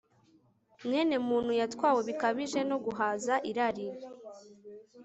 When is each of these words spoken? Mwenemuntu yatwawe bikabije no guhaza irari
Mwenemuntu 0.85 1.51
yatwawe 1.59 2.01
bikabije 2.09 2.59
no 2.69 2.77
guhaza 2.85 3.33
irari 3.49 3.87